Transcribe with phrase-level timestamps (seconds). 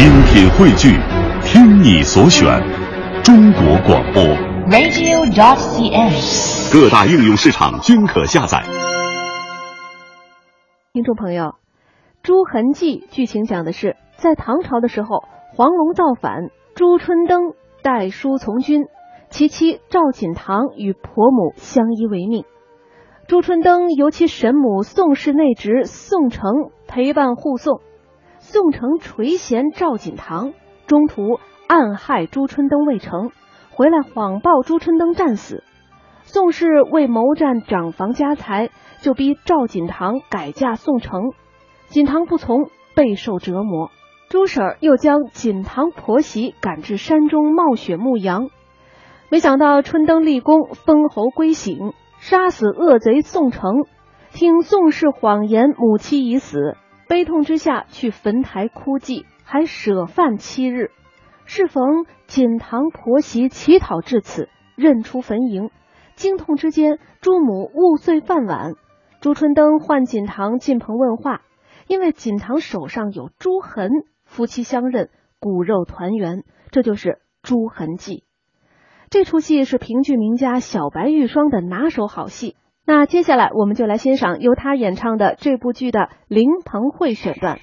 [0.00, 0.96] 精品汇聚，
[1.44, 2.58] 听你所选，
[3.22, 4.22] 中国广播。
[4.70, 6.72] radio.cn。
[6.72, 8.62] 各大应用市场均可下载。
[10.94, 11.44] 听众朋友，
[12.22, 15.24] 《朱痕记》剧情讲的是，在唐朝的时候，
[15.54, 18.86] 黄龙造反，朱春登带书从军，
[19.28, 22.46] 其妻赵锦堂与婆母相依为命。
[23.28, 27.82] 朱春登由其神母宋氏内侄宋成陪伴护送，
[28.52, 30.54] 宋城垂涎赵锦堂，
[30.88, 31.38] 中途
[31.68, 33.30] 暗害朱春登未成，
[33.70, 35.62] 回来谎报朱春登战死。
[36.24, 38.70] 宋氏为谋占长房家财，
[39.02, 41.30] 就逼赵锦堂改嫁宋城，
[41.86, 43.92] 锦堂不从，备受折磨。
[44.28, 48.48] 朱婶儿又将锦堂婆媳赶至山中冒雪牧羊，
[49.28, 53.84] 没想到春登立功，封侯归省，杀死恶贼宋成。
[54.32, 56.76] 听宋氏谎言母妻已死，
[57.10, 60.92] 悲痛之下去坟台哭祭，还舍饭七日。
[61.44, 65.70] 适逢锦堂婆媳乞讨至此，认出坟茔。
[66.14, 68.74] 惊痛之间，朱母误碎饭碗。
[69.20, 71.42] 朱春登唤锦堂进棚问话，
[71.88, 73.90] 因为锦堂手上有朱痕，
[74.22, 77.08] 夫妻相认，骨肉团圆，这就是
[77.42, 78.18] 《朱痕记》。
[79.10, 82.54] 这出戏是评剧名家小白玉霜的拿手好戏。
[82.92, 87.60] 那接下来我们就来欣赏由他演唱的这部剧的林鹏会选段。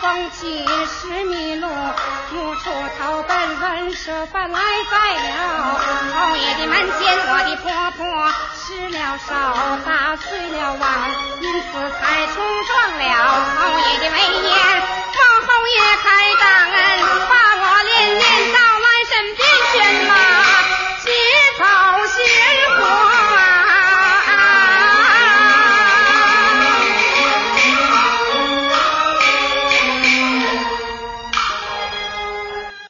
[0.00, 1.68] 风起，十米路，
[2.32, 4.58] 无处投奔文舍饭来
[4.90, 4.96] 在
[5.28, 5.78] 了，
[6.14, 9.34] 侯爷的门前我的婆婆失了手，
[9.84, 11.10] 打碎了碗，
[11.42, 13.04] 因此才冲撞了
[13.58, 14.16] 侯爷的威
[14.48, 16.19] 严，望侯爷开。